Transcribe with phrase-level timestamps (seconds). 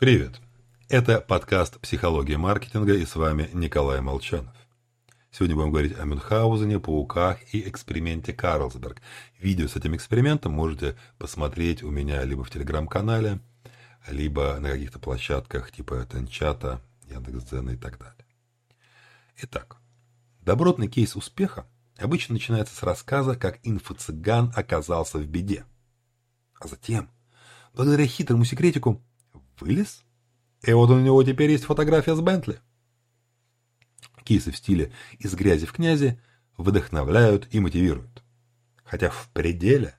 [0.00, 0.40] Привет!
[0.88, 4.56] Это подкаст «Психология маркетинга» и с вами Николай Молчанов.
[5.30, 9.02] Сегодня будем говорить о Мюнхгаузене, пауках и эксперименте Карлсберг.
[9.38, 13.40] Видео с этим экспериментом можете посмотреть у меня либо в телеграм-канале,
[14.08, 16.80] либо на каких-то площадках типа Тенчата,
[17.10, 18.24] Яндекс.Дзена и так далее.
[19.42, 19.76] Итак,
[20.40, 21.66] добротный кейс успеха
[21.98, 25.66] обычно начинается с рассказа, как инфо-цыган оказался в беде.
[26.58, 27.10] А затем,
[27.74, 29.04] благодаря хитрому секретику,
[29.60, 30.02] вылез,
[30.62, 32.60] и вот у него теперь есть фотография с Бентли.
[34.24, 36.20] Кейсы в стиле «из грязи в князи»
[36.56, 38.22] вдохновляют и мотивируют.
[38.84, 39.94] Хотя в пределе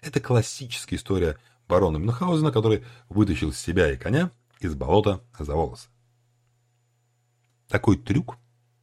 [0.00, 5.88] это классическая история барона Мюнхгаузена, который вытащил себя и коня из болота за волосы.
[7.68, 8.38] Такой трюк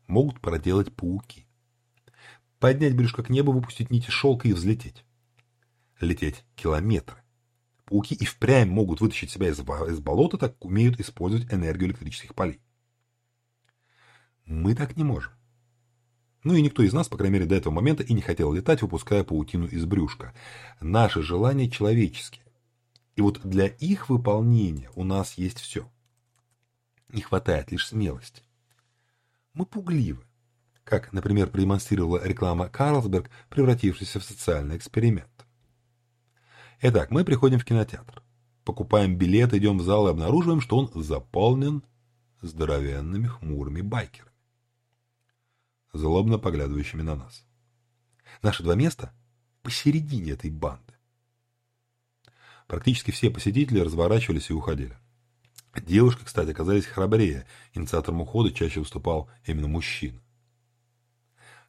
[0.07, 1.47] могут проделать пауки.
[2.59, 5.05] Поднять брюшко к небу, выпустить нити шелка и взлететь.
[5.99, 7.20] Лететь километры.
[7.91, 12.61] Пауки и впрямь могут вытащить себя из, из болота, так умеют использовать энергию электрических полей.
[14.45, 15.33] Мы так не можем.
[16.45, 18.81] Ну и никто из нас, по крайней мере, до этого момента и не хотел летать,
[18.81, 20.33] выпуская паутину из брюшка.
[20.79, 22.45] Наши желания человеческие.
[23.17, 25.85] И вот для их выполнения у нас есть все.
[27.09, 28.41] Не хватает лишь смелости.
[29.53, 30.23] Мы пугливы,
[30.85, 35.27] как, например, продемонстрировала реклама Карлсберг, превратившаяся в социальный эксперимент.
[36.83, 38.23] Итак, мы приходим в кинотеатр.
[38.63, 41.83] Покупаем билет, идем в зал и обнаруживаем, что он заполнен
[42.41, 44.31] здоровенными хмурыми байкерами,
[45.93, 47.45] злобно поглядывающими на нас.
[48.41, 49.13] Наши два места
[49.61, 50.95] посередине этой банды.
[52.65, 54.97] Практически все посетители разворачивались и уходили.
[55.75, 57.45] Девушки, кстати, оказались храбрее.
[57.75, 60.19] Инициатором ухода чаще выступал именно мужчина.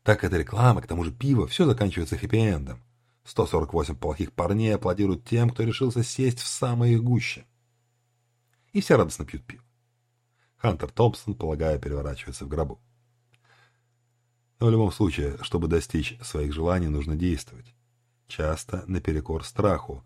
[0.05, 2.79] Так эта реклама, к тому же пиво, все заканчивается хэппи-эндом.
[3.25, 7.47] 148 плохих парней аплодируют тем, кто решился сесть в самые гуще.
[8.73, 9.65] И все радостно пьют пиво.
[10.57, 12.81] Хантер Томпсон, полагаю, переворачивается в гробу.
[14.59, 17.75] Но в любом случае, чтобы достичь своих желаний, нужно действовать.
[18.29, 20.05] Часто наперекор страху.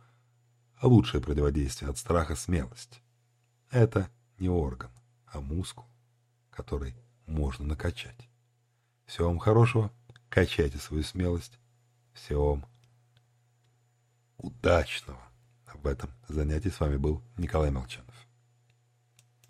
[0.77, 3.03] А лучшее противодействие от страха– смелость.
[3.71, 4.91] Это не орган,
[5.27, 5.87] а мускул,
[6.51, 6.97] который
[7.27, 8.29] можно накачать.
[9.05, 9.93] Всего вам хорошего,
[10.29, 11.59] качайте свою смелость.
[12.13, 12.67] Всего вам
[14.39, 15.21] удачного.
[15.75, 18.05] В этом занятии с вами был Николай Молчан.